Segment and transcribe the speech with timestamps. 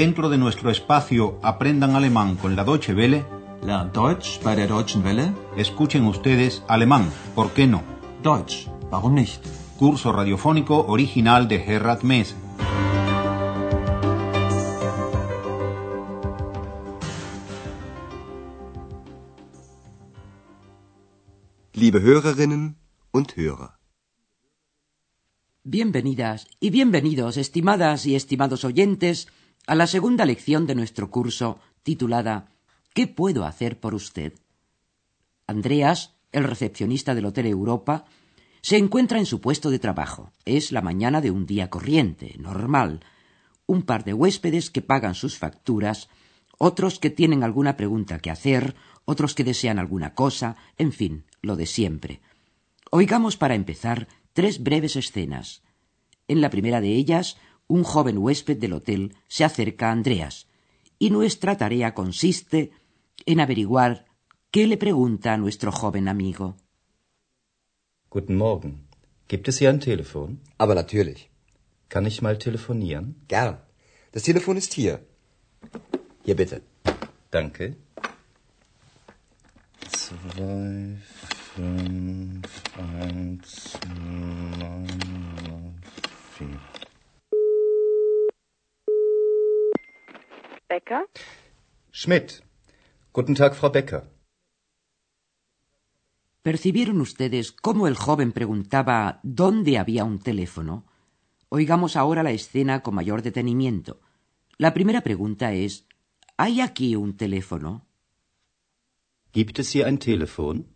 [0.00, 3.22] Dentro de nuestro espacio Aprendan Alemán con la Deutsche Welle,
[3.62, 5.34] Lernt Deutsch bei der Deutschen Welle?
[5.58, 7.82] escuchen ustedes alemán, ¿por qué no?
[8.22, 9.44] Deutsch, warum nicht?
[9.78, 12.34] Curso radiofónico original de Gerhard Mese.
[21.74, 22.78] Liebe Hörerinnen
[23.10, 23.72] und Hörer.
[25.62, 29.28] Bienvenidas y bienvenidos, estimadas y estimados oyentes,
[29.70, 32.50] a la segunda lección de nuestro curso titulada
[32.92, 34.32] ¿Qué puedo hacer por usted?
[35.46, 38.04] Andreas, el recepcionista del Hotel Europa,
[38.62, 40.32] se encuentra en su puesto de trabajo.
[40.44, 43.04] Es la mañana de un día corriente, normal.
[43.64, 46.08] Un par de huéspedes que pagan sus facturas,
[46.58, 48.74] otros que tienen alguna pregunta que hacer,
[49.04, 52.22] otros que desean alguna cosa, en fin, lo de siempre.
[52.90, 55.62] Oigamos para empezar tres breves escenas.
[56.26, 57.36] En la primera de ellas,
[57.70, 60.46] un joven huésped del hotel se acerca a Andreas,
[60.98, 62.72] y nuestra tarea consiste
[63.26, 64.06] en averiguar
[64.50, 66.56] qué le pregunta a nuestro joven amigo.
[68.10, 68.88] Guten Morgen.
[69.28, 70.40] Gibt es hier ein Telefon?
[70.58, 71.30] Aber natürlich.
[71.88, 73.14] Kann ich mal telefonieren?
[73.28, 73.60] Gern.
[74.12, 75.06] Das Telefon ist hier.
[76.24, 76.62] Hier bitte.
[77.30, 77.76] Danke.
[79.88, 80.96] Zwei,
[81.54, 83.78] fünf, eins,
[84.58, 85.80] neun,
[86.36, 86.69] vier.
[90.70, 91.02] Becker?
[91.90, 92.44] Schmidt.
[93.12, 94.04] Guten Tag, Frau Becker.
[96.42, 100.86] ¿Percibieron ustedes cómo el joven preguntaba dónde había un teléfono?
[101.48, 104.00] Oigamos ahora la escena con mayor detenimiento.
[104.58, 105.86] La primera pregunta es
[106.36, 107.86] ¿Hay aquí un teléfono?
[109.32, 110.66] Gibt es hier ein Telefon?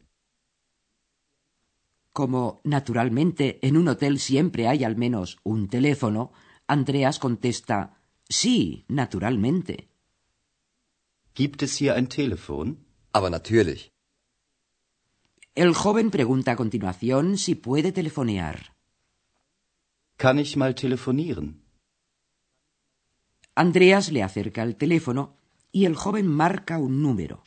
[2.12, 6.32] Como, naturalmente, en un hotel siempre hay al menos un teléfono,
[6.66, 9.88] Andreas contesta Sí, naturalmente.
[11.34, 12.86] Gibt es hier ein Telefon?
[13.12, 13.92] Aber natürlich.
[15.54, 18.74] El joven pregunta a continuación si puede telefonear.
[20.16, 21.62] Kann ich mal telefonieren?
[23.54, 25.36] Andreas le acerca el teléfono
[25.70, 27.44] y el joven marca un número.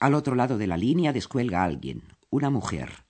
[0.00, 3.04] Al otro lado de la línea descuelga alguien, una mujer.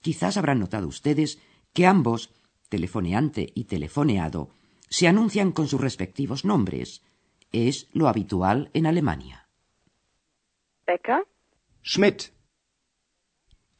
[0.00, 1.38] Quizás habrán notado ustedes
[1.72, 2.30] que ambos,
[2.68, 4.50] telefoneante y telefoneado,
[4.92, 7.02] se anuncian con sus respectivos nombres.
[7.50, 9.48] Es lo habitual en Alemania.
[10.86, 11.26] Becker?
[11.82, 12.24] Schmidt.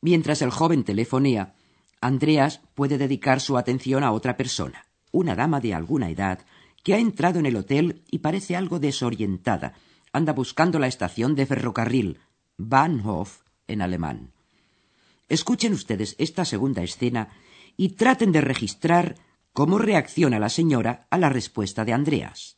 [0.00, 1.55] Mientras el joven telefonea,
[2.00, 6.47] Andreas puede dedicar su atención a otra persona, una dama de alguna edad,
[6.83, 9.75] que ha entrado en el hotel y parece algo desorientada.
[10.15, 12.21] Anda buscando la estación de ferrocarril,
[12.56, 14.33] Bahnhof en alemán.
[15.29, 17.29] Escuchen ustedes esta segunda escena
[17.77, 19.17] y traten de registrar
[19.53, 22.57] cómo reacciona la señora a la respuesta de Andreas.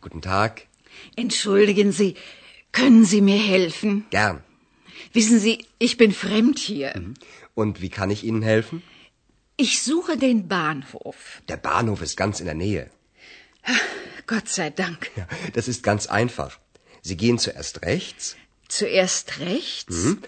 [0.00, 0.68] Guten Tag.
[1.16, 2.16] Entschuldigen Sie,
[2.72, 4.06] können Sie mir helfen?
[4.10, 4.42] Gern.
[5.12, 6.92] Wissen Sie, ich bin fremd hier.
[7.54, 8.82] Und wie kann ich Ihnen helfen?
[9.56, 11.42] Ich suche den Bahnhof.
[11.48, 12.90] Der Bahnhof ist ganz in der Nähe.
[14.26, 15.10] Gott sei Dank.
[15.16, 16.58] Ja, das ist ganz einfach.
[17.02, 18.36] Sie gehen zuerst rechts
[18.70, 20.22] Zuerst rechts, hm,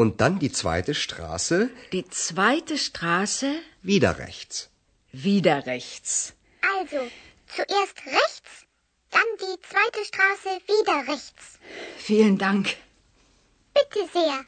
[0.00, 1.58] und dann die zweite Straße
[1.92, 3.48] die zweite Straße,
[3.82, 4.68] wieder rechts.
[5.12, 6.34] wieder rechts.
[6.78, 7.00] Also,
[7.56, 8.50] zuerst rechts,
[9.16, 11.44] dann die zweite Straße wieder rechts.
[12.08, 12.64] Vielen Dank.
[13.76, 14.38] Bitte sehr.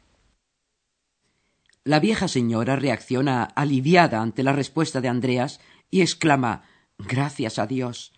[1.84, 5.53] La vieja señora reacciona aliviada ante la respuesta de Andreas
[5.91, 6.53] y exclama
[6.98, 8.12] Gracias a Dios.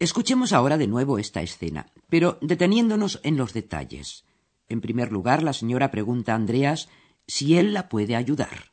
[0.00, 4.24] Escuchemos ahora de nuevo esta escena, pero deteniéndonos en los detalles.
[4.72, 6.88] En primer lugar, la señora pregunta a Andreas
[7.26, 8.72] si él la puede ayudar.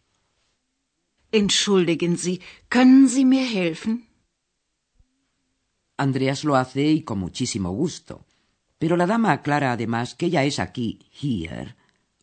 [1.31, 2.39] Entschuldigen Sie,
[2.69, 4.07] können Sie mir helfen?
[5.97, 8.25] Andreas lo hace y con muchísimo gusto.
[8.79, 11.75] Pero la dama aclara además que ella es aquí, here,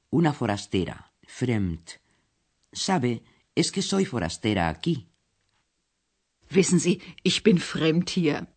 [0.09, 2.01] una forastera, fremd.
[2.73, 3.23] Sabe,
[3.55, 5.07] es que soy forastera aquí.
[6.51, 8.49] Wissen Sie, ich bin fremd hier.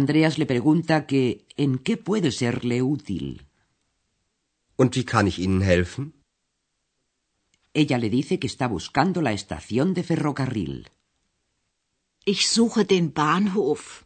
[0.00, 3.26] Andreas le pregunta que en qué puede serle útil.
[4.80, 6.04] Und wie kann ich Ihnen helfen?
[7.80, 10.90] Ella le dice que está buscando la estación de ferrocarril.
[12.24, 14.04] Ich suche den Bahnhof.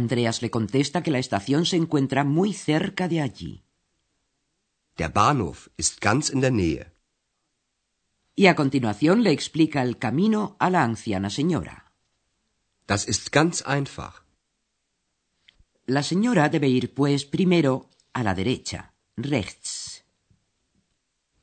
[0.00, 3.62] Andreas le contesta que la estación se encuentra muy cerca de allí.
[4.98, 6.92] Der Bahnhof ist ganz in der Nähe.
[8.36, 11.89] Y a continuación le explica el camino a la anciana señora.
[12.90, 14.14] Das ist ganz einfach.
[15.96, 17.74] La señora debe ir, pues, primero
[18.18, 18.80] a la derecha,
[19.16, 19.70] rechts.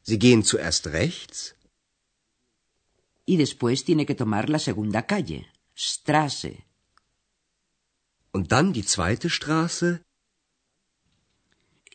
[0.07, 1.37] Sie gehen zuerst rechts,
[3.31, 5.39] y después tiene que tomar la segunda calle,
[5.75, 6.53] Straße.
[8.31, 10.01] Und dann die zweite Straße.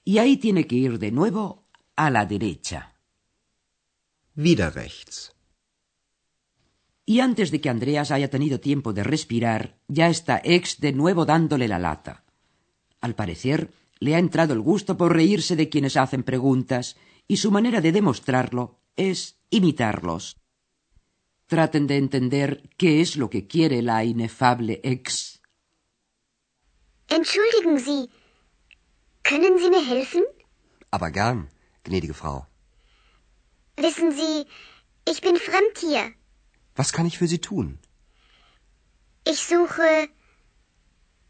[0.04, 1.44] Y ahí tiene que ir de nuevo
[1.96, 2.80] a la derecha.
[4.34, 5.32] Wieder rechts.
[7.12, 11.26] Y antes de que Andreas haya tenido tiempo de respirar, ya está Ex de nuevo
[11.26, 12.24] dándole la lata.
[13.02, 16.96] Al parecer, le ha entrado el gusto por reírse de quienes hacen preguntas,
[17.28, 20.38] y su manera de demostrarlo es imitarlos.
[21.48, 25.42] Traten de entender qué es lo que quiere la inefable Ex.
[27.08, 28.08] Entschuldigen Sie,
[29.22, 30.24] können Sie mir helfen?
[30.90, 31.50] Aber gern,
[31.84, 32.46] gnädige Frau.
[33.76, 34.46] Wissen Sie,
[35.04, 36.21] ich bin fremd hier.
[36.74, 37.78] Was kann ich für Sie tun?
[39.24, 40.08] Ich suche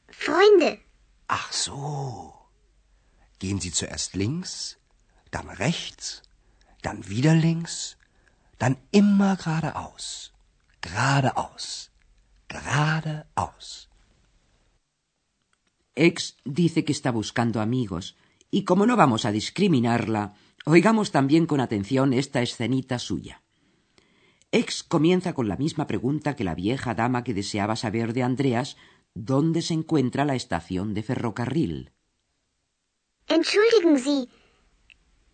[0.08, 0.78] Freunde.
[1.28, 2.34] Ach so.
[3.38, 4.78] Gehen Sie zuerst links,
[5.30, 6.22] dann rechts,
[6.82, 7.96] dann wieder links,
[8.58, 10.32] dann immer geradeaus.
[10.80, 11.90] Geradeaus.
[12.48, 13.88] Geradeaus.
[15.94, 18.16] Ex dice que está buscando amigos,
[18.50, 20.34] y como no vamos a discriminarla,
[20.64, 23.41] oigamos también con atención esta escenita suya.
[24.52, 28.76] Ex comienza con la misma pregunta que la vieja dama que deseaba saber de Andreas
[29.14, 31.90] dónde se encuentra la estación de ferrocarril.
[33.28, 34.28] Entschuldigen Sie,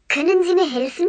[0.06, 1.08] können Sie mir helfen?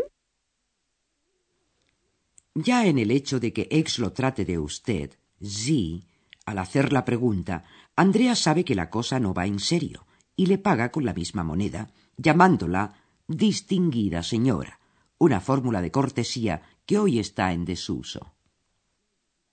[2.55, 6.03] Ya en el hecho de que Ex lo trate de usted, sí,
[6.45, 7.63] al hacer la pregunta,
[7.95, 11.43] Andreas sabe que la cosa no va en serio y le paga con la misma
[11.43, 12.95] moneda, llamándola
[13.27, 14.79] distinguida señora,
[15.19, 18.33] una fórmula de cortesía que hoy está en desuso.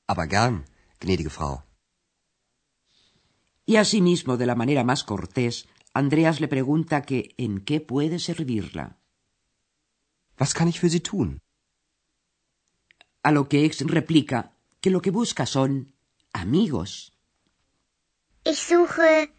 [0.07, 0.65] Aber gern,
[1.01, 1.65] gnädige Frau.
[3.67, 8.97] Y asimismo, de la manera más cortés, Andreas le pregunta que en qué puede servirla.
[10.41, 11.43] Was kann ich für Sie tun?
[13.23, 15.93] A lo que Ex replica que lo que busca son
[16.33, 17.13] amigos.
[18.45, 19.35] Ich suche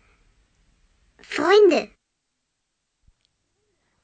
[1.18, 1.98] Freunde.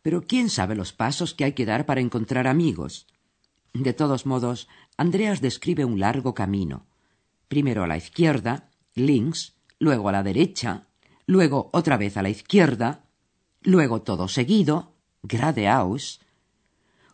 [0.02, 3.06] Pero ¿quién sabe los pasos que hay que dar para encontrar amigos?
[3.74, 4.68] De todos modos,
[4.98, 6.86] Andreas describe un largo camino.
[7.48, 10.88] Primero a la izquierda, links, luego a la derecha,
[11.26, 13.06] luego otra vez a la izquierda,
[13.62, 14.94] luego todo seguido,
[15.28, 16.22] geradeaus.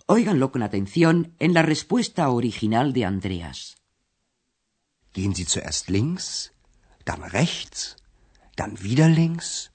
[0.05, 3.77] Óiganlo con atención en la respuesta original de Andreas.
[5.13, 6.53] Gehen Sie zuerst links,
[7.05, 7.95] dann rechts,
[8.55, 9.71] dann wieder links,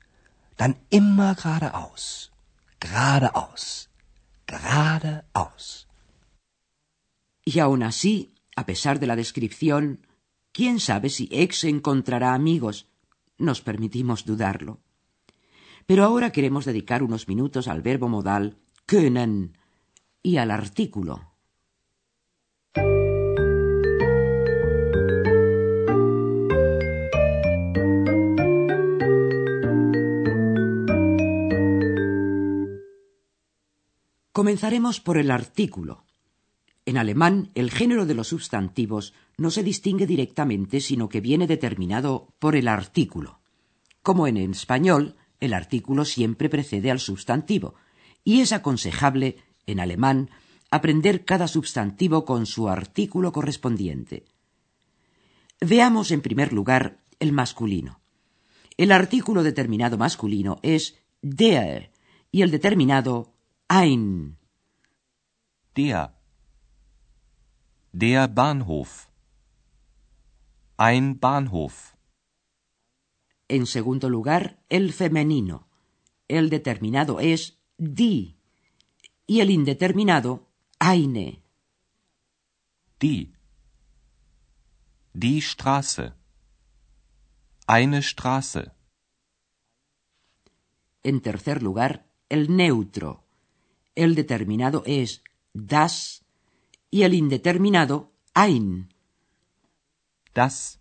[0.57, 2.31] dann immer geradeaus.
[2.79, 3.89] Geradeaus.
[4.47, 5.89] Geradeaus.
[7.45, 10.07] Y aun así, a pesar de la descripción,
[10.53, 12.89] quién sabe si Ex encontrará amigos.
[13.37, 14.81] Nos permitimos dudarlo.
[15.87, 18.57] Pero ahora queremos dedicar unos minutos al verbo modal
[18.87, 19.59] können
[20.23, 21.35] y al artículo.
[34.33, 36.05] Comenzaremos por el artículo.
[36.87, 42.29] En alemán, el género de los sustantivos no se distingue directamente, sino que viene determinado
[42.39, 43.41] por el artículo.
[44.03, 47.75] Como en español, el artículo siempre precede al sustantivo,
[48.23, 49.37] y es aconsejable,
[49.67, 50.31] en alemán,
[50.71, 54.25] aprender cada sustantivo con su artículo correspondiente.
[55.61, 58.01] Veamos en primer lugar el masculino.
[58.77, 61.93] El artículo determinado masculino es der
[62.33, 63.33] y el determinado
[63.69, 64.37] ein.
[65.75, 66.14] Der.
[67.97, 69.09] Der Bahnhof.
[70.77, 71.97] Ein Bahnhof.
[73.47, 75.69] En segundo lugar, el femenino.
[76.27, 78.35] El determinado es die
[79.29, 80.49] y el indeterminado
[80.81, 81.41] eine.
[82.99, 83.33] Die.
[85.13, 86.15] Die Straße.
[87.69, 88.73] Eine Straße.
[91.05, 93.23] En tercer lugar, el neutro.
[93.95, 95.23] El determinado es
[95.53, 96.24] das
[96.95, 97.97] y el indeterminado
[98.35, 98.89] ein.
[100.33, 100.79] Das.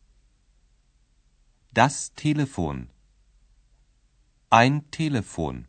[1.71, 2.91] Das Telefon.
[4.51, 5.67] Ein Telefon.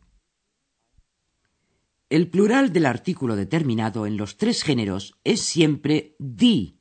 [2.09, 6.77] El plural del artículo determinado en los tres géneros es siempre die.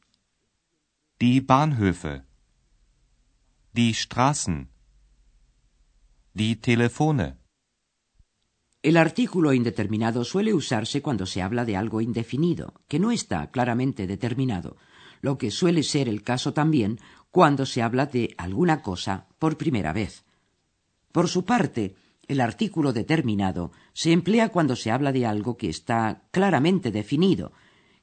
[1.18, 2.26] Die Bahnhöfe.
[3.72, 4.68] Die Straßen.
[6.34, 7.38] Die Telefone.
[8.84, 14.06] El artículo indeterminado suele usarse cuando se habla de algo indefinido, que no está claramente
[14.06, 14.76] determinado,
[15.22, 17.00] lo que suele ser el caso también
[17.30, 20.26] cuando se habla de alguna cosa por primera vez.
[21.12, 21.94] Por su parte,
[22.28, 27.52] el artículo determinado se emplea cuando se habla de algo que está claramente definido,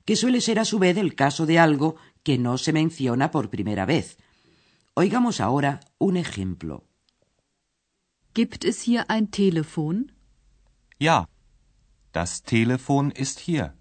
[0.03, 3.51] que suele ser a su vez el caso de algo que no se menciona por
[3.51, 4.17] primera vez.
[4.95, 6.85] Oigamos ahora un ejemplo.
[8.33, 10.13] Gibt es hier ein Telefon?
[11.01, 11.27] Ja,
[12.11, 13.73] das Telefon ist hier.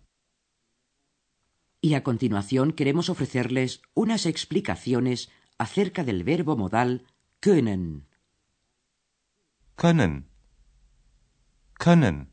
[1.82, 7.04] Y a continuación queremos ofrecerles unas explicaciones acerca del verbo modal
[7.40, 8.08] können.
[9.76, 10.30] Können.
[11.74, 12.32] Können.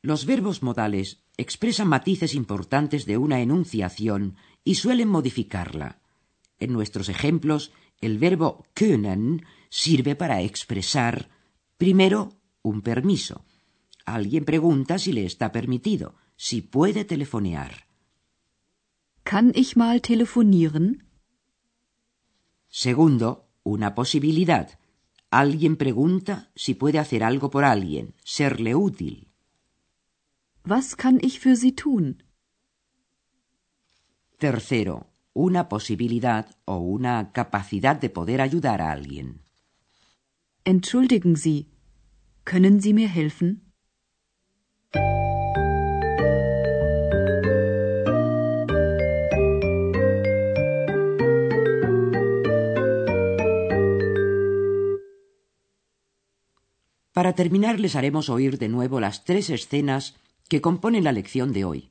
[0.00, 6.00] Los verbos modales expresan matices importantes de una enunciación y suelen modificarla.
[6.58, 11.30] En nuestros ejemplos, el verbo können sirve para expresar,
[11.76, 13.44] primero, un permiso.
[14.04, 17.86] Alguien pregunta si le está permitido, si puede telefonear.
[19.24, 21.04] Kann ich mal telefonieren?
[22.68, 24.78] Segundo, una posibilidad.
[25.30, 29.28] Alguien pregunta si puede hacer algo por alguien, serle útil.
[30.64, 32.22] Was kann ich für Sie tun?
[34.38, 39.42] Tercero, una posibilidad o una capacidad de poder ayudar a alguien.
[40.64, 41.71] Entschuldigen Sie,
[42.44, 43.72] können Sie mir helfen?
[57.12, 60.16] Para terminar les haremos oír de nuevo las tres escenas
[60.48, 61.90] que componen la lección de hoy.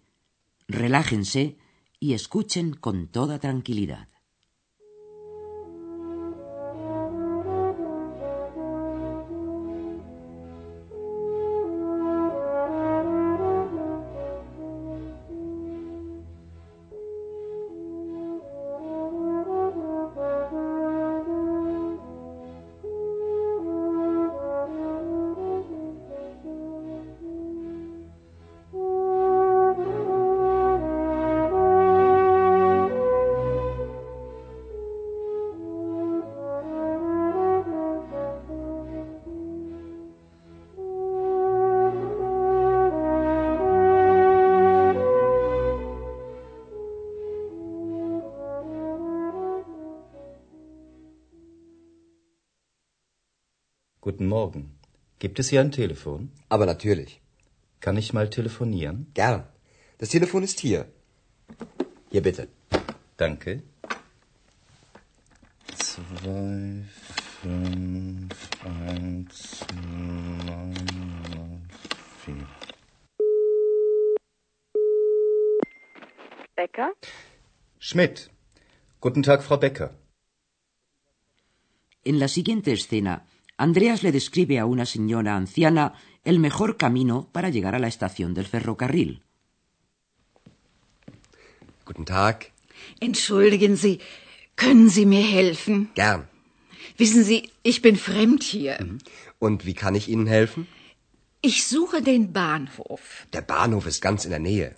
[0.68, 1.58] Relájense
[2.00, 4.11] y escuchen con toda tranquilidad.
[54.04, 54.80] Guten Morgen.
[55.20, 56.32] Gibt es hier ein Telefon?
[56.50, 57.22] Aber natürlich.
[57.82, 59.06] Kann ich mal telefonieren?
[59.14, 59.44] Gern.
[60.00, 60.88] Das Telefon ist hier.
[62.10, 62.48] Hier bitte.
[63.18, 63.62] Danke.
[65.78, 66.84] Zwei,
[67.42, 69.66] fünf, eins,
[70.48, 71.68] neun,
[72.24, 72.48] vier.
[76.56, 76.92] Becker?
[77.78, 78.32] Schmidt.
[79.00, 79.94] Guten Tag, Frau Becker.
[82.04, 83.24] En la siguiente escena,
[83.68, 88.34] Andreas le describe a una señora anciana el mejor camino para llegar a la estación
[88.34, 89.12] del ferrocarril.
[91.86, 92.38] Guten Tag.
[93.00, 94.00] Entschuldigen Sie,
[94.56, 95.92] können Sie mir helfen?
[95.94, 96.28] Gern.
[96.98, 98.76] Wissen Sie, ich bin fremd hier.
[99.38, 100.68] Und wie kann ich Ihnen helfen?
[101.42, 103.28] Ich suche den Bahnhof.
[103.34, 104.76] Der Bahnhof ist ganz in der Nähe.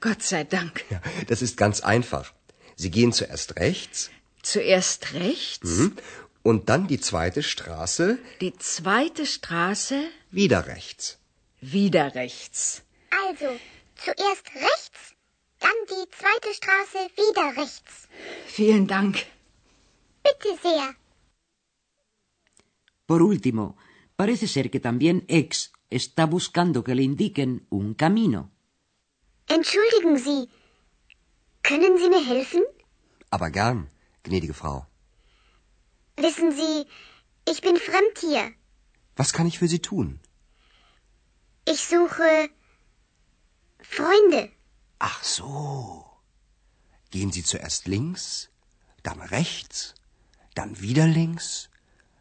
[0.00, 0.84] Gott sei Dank.
[0.88, 2.32] Ja, das ist ganz einfach.
[2.76, 4.10] Sie gehen zuerst rechts
[4.42, 5.96] Zuerst rechts, mhm,
[6.42, 9.98] und dann die zweite Straße die zweite Straße,
[10.30, 11.18] wieder rechts.
[11.60, 12.82] wieder rechts.
[13.26, 13.48] Also,
[13.96, 15.00] zuerst rechts,
[15.58, 18.08] dann die zweite Straße wieder rechts.
[18.46, 19.14] Vielen Dank.
[20.22, 20.94] Bitte sehr.
[23.06, 23.76] Por último,
[24.16, 28.50] parece ser que también X está buscando que le indiquen un camino.
[29.48, 30.48] Entschuldigen Sie,
[31.62, 32.62] können Sie mir helfen?
[33.30, 33.88] Aber gern,
[34.22, 34.86] gnädige Frau.
[36.26, 36.86] Wissen Sie,
[37.50, 38.52] ich bin fremd hier.
[39.16, 40.20] Was kann ich für Sie tun?
[41.64, 42.50] Ich suche
[43.96, 44.50] Freunde.
[44.98, 46.04] Ach so.
[47.10, 48.50] Gehen Sie zuerst links,
[49.02, 49.94] dann rechts,
[50.54, 51.70] dann wieder links,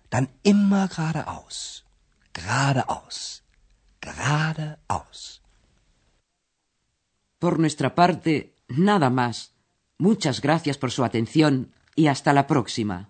[0.10, 1.84] dann immer geradeaus.
[2.34, 3.44] Geradeaus.
[4.02, 5.42] Geradeaus.
[7.40, 9.54] Por nuestra parte, nada más.
[9.98, 13.10] Muchas gracias por su atención y hasta la próxima.